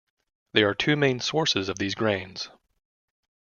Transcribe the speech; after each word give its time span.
There 0.53 0.67
are 0.67 0.73
two 0.73 0.95
main 0.95 1.19
sources 1.19 1.69
of 1.69 1.77
these 1.77 1.93
grains. 1.93 2.49